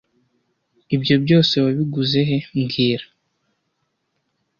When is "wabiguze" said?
1.63-2.19